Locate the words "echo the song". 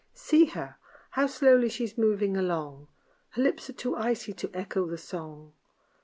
4.51-5.53